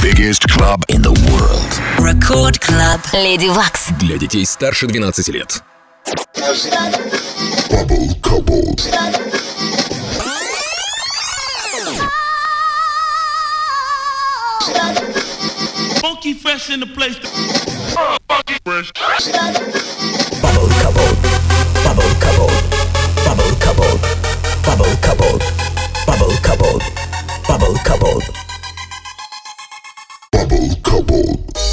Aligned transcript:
biggest 0.00 0.48
club 0.48 0.82
in 0.88 1.02
the 1.02 1.12
world. 1.30 1.80
Record 1.98 2.60
Club. 2.60 3.00
Lady 3.12 3.48
Wax. 3.48 3.90
Для 3.98 4.18
детей 4.18 4.44
старше 4.46 4.86
12 4.86 5.28
лет. 5.28 5.62
Bubble 7.70 8.14
couple. 8.22 8.76
Funky 16.00 16.34
fresh 16.34 16.70
in 16.70 16.80
the 16.80 16.86
place. 16.86 17.16
Funky 18.28 18.56
fresh. 18.64 18.92
Bubble 20.42 20.68
couple, 20.82 21.10
bubble 21.84 22.14
couple, 22.20 22.50
bubble 23.24 23.54
couple, 23.64 23.98
bubble 24.64 24.96
couple, 25.02 25.38
bubble 26.06 26.36
couple, 26.42 26.80
bubble 27.48 27.76
couple. 27.84 28.49
Bubble 30.91 31.70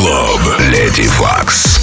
Club. 0.00 0.40
Lady 0.72 1.06
Wax. 1.20 1.79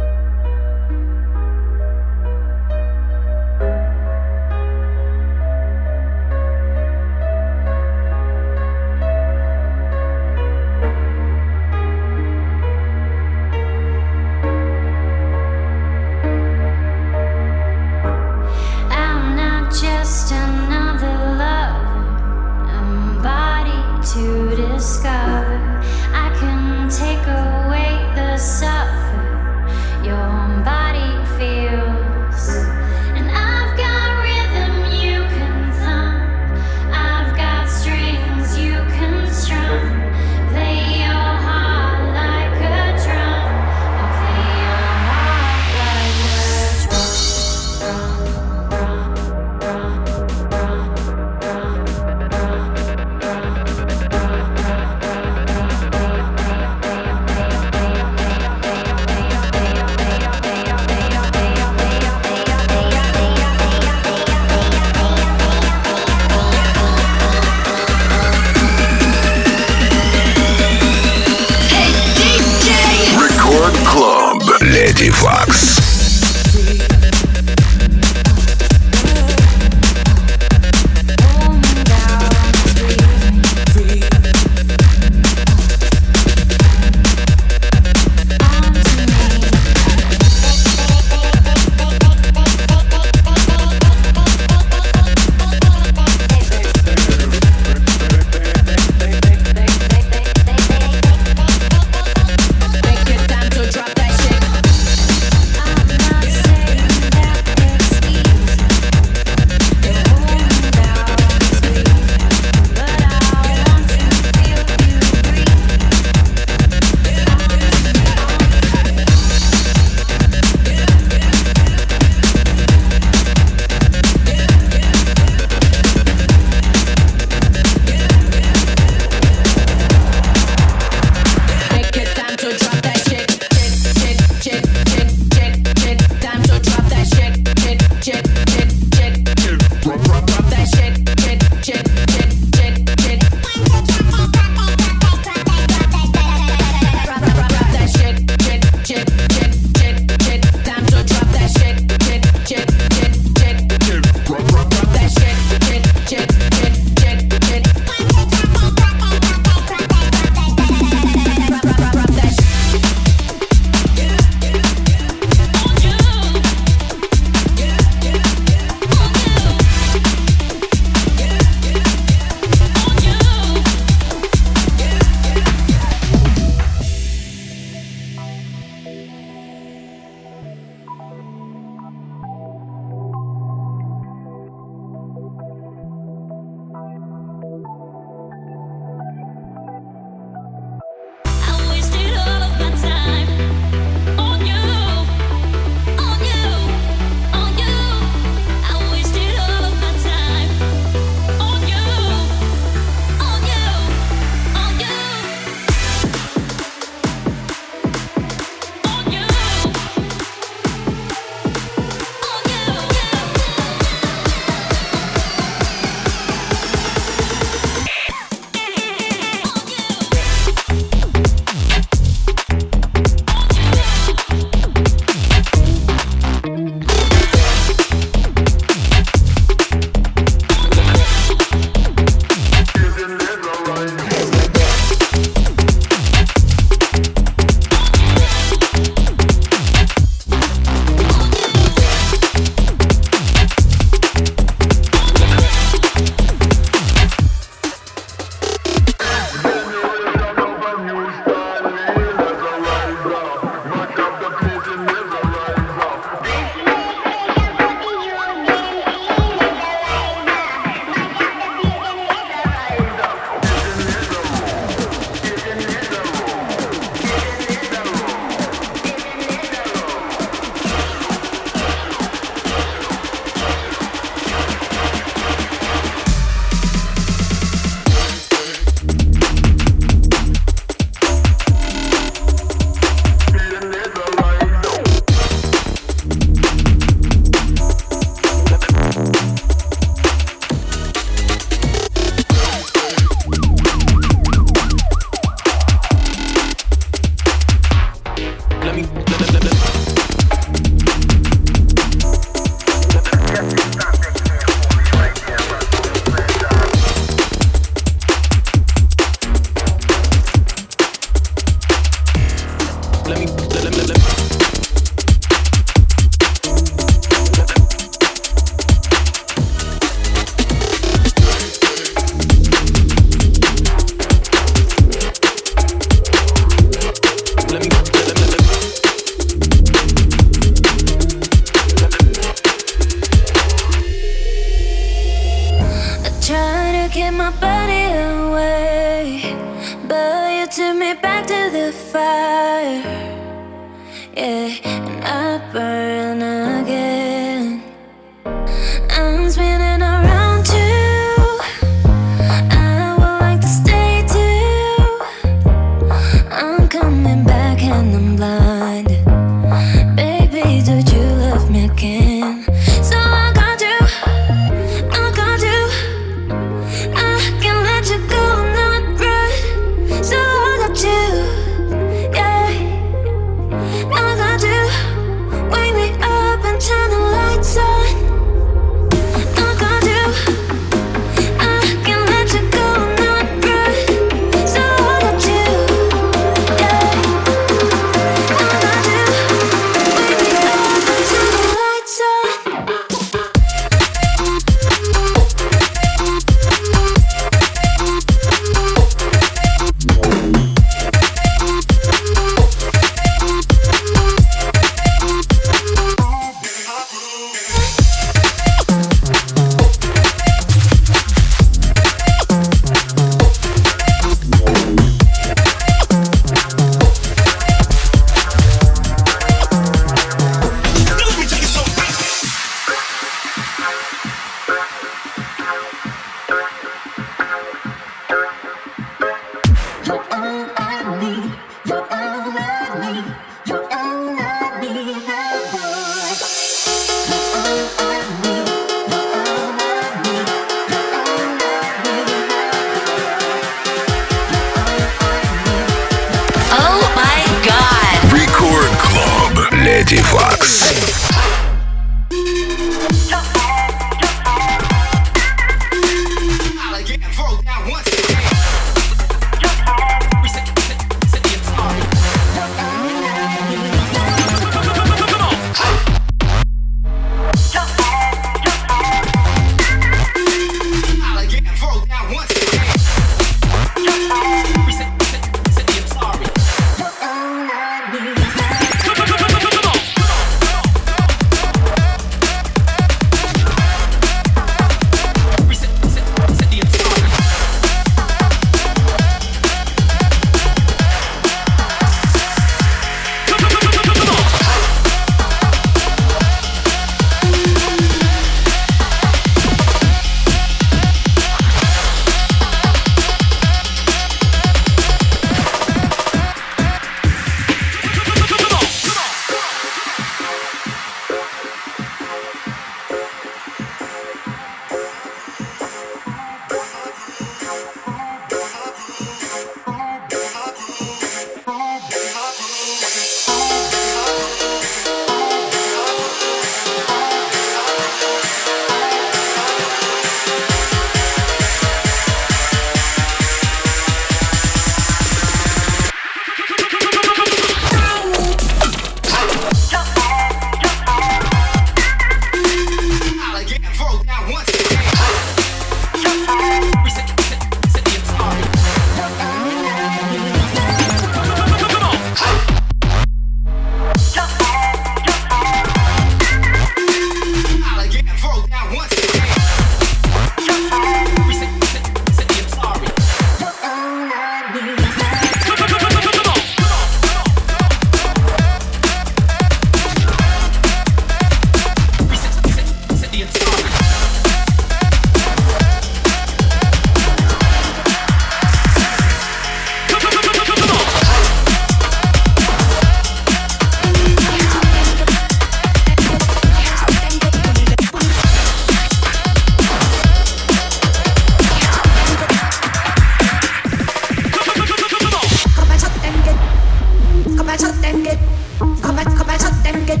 get, 599.88 600.00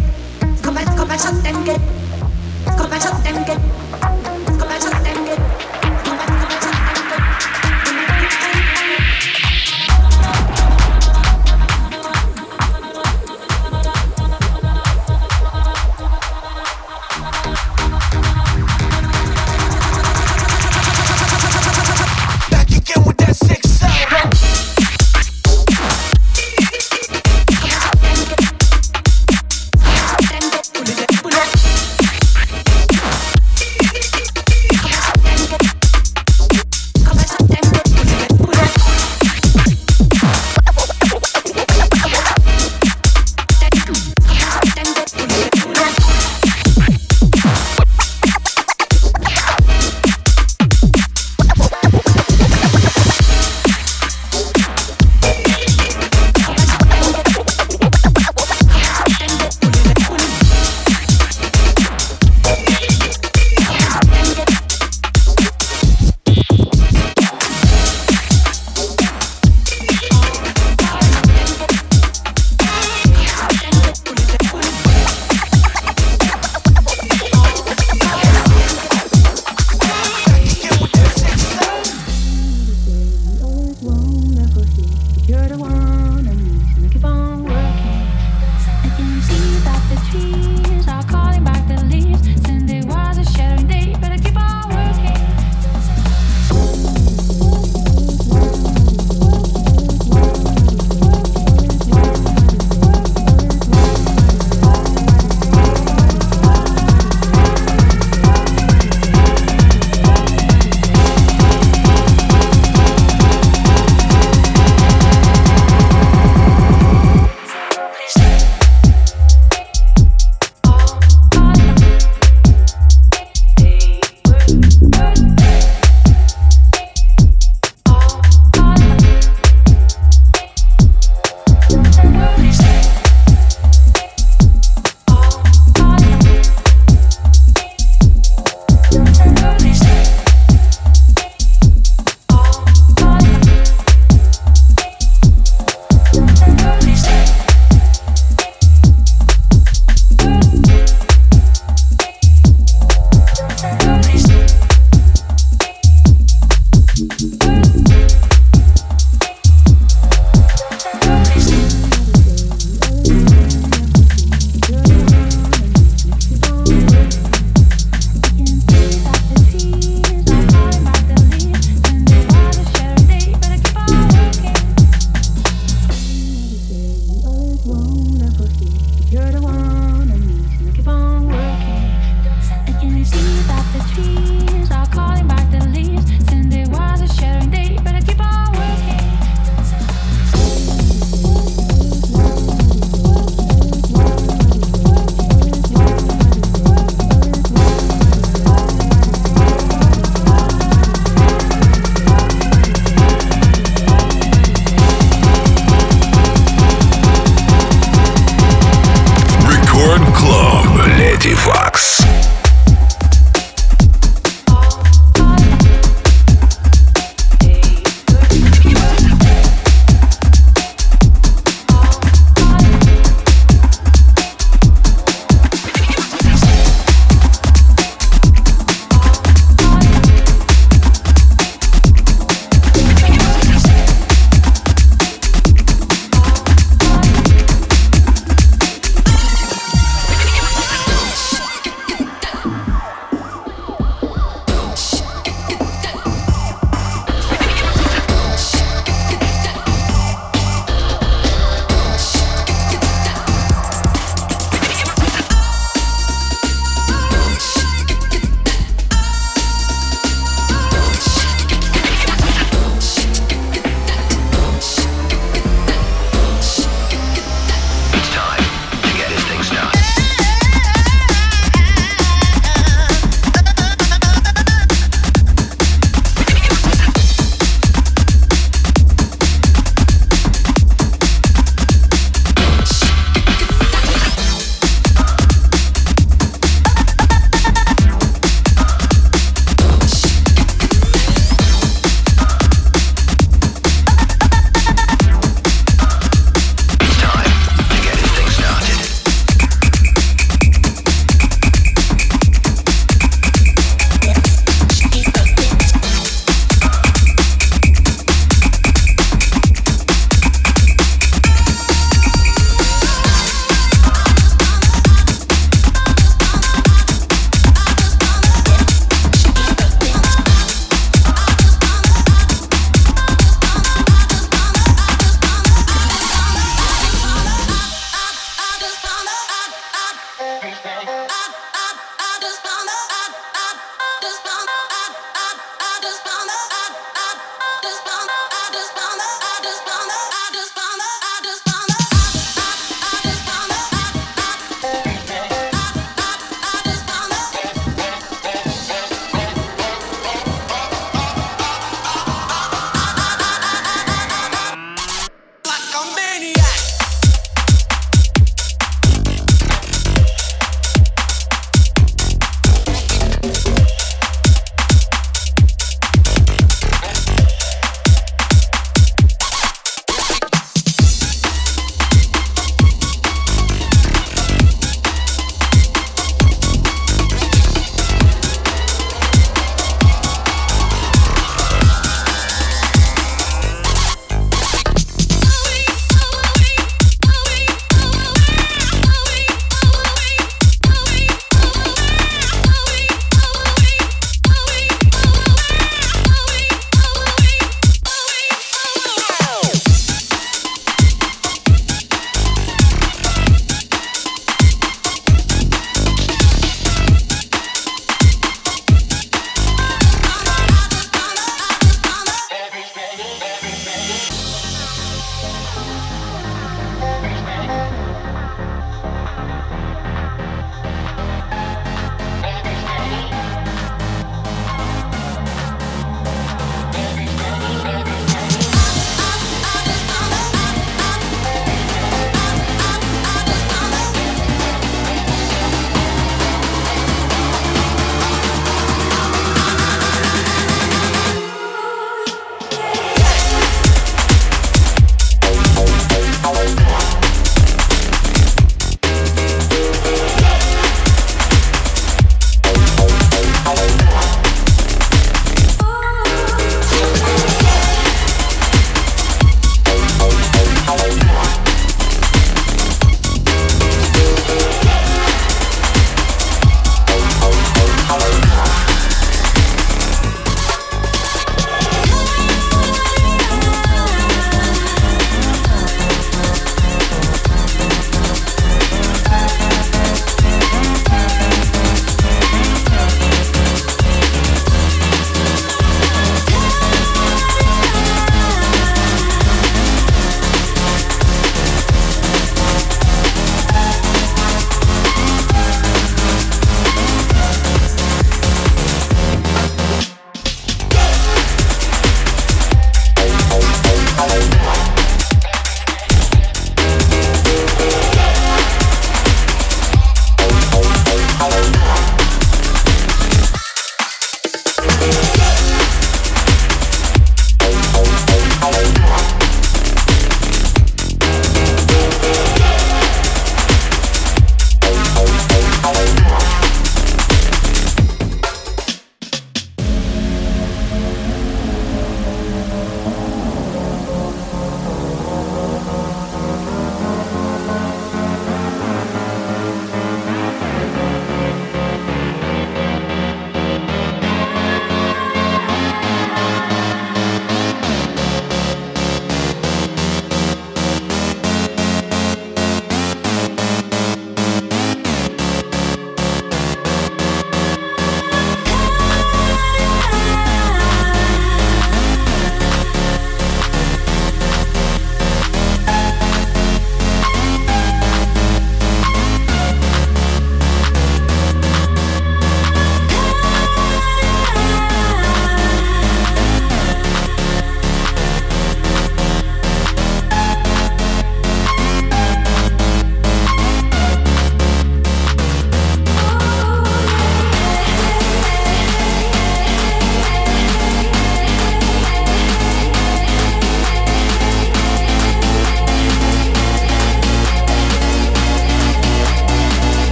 come 0.62 0.76
and 0.76 0.86
come 0.98 1.10
and 1.10 1.20
shut 1.20 1.42
them 1.42 1.64
get, 1.64 1.80
come 2.76 2.92
and 2.92 3.02
shut 3.02 3.24
them 3.24 3.42
get, 3.44 3.58
come 4.58 4.70
and 4.70 4.82
shut 4.82 5.02
them 5.02 5.24
get. 5.24 5.47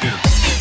do. 0.00 0.57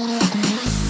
Yeah. 0.00 0.89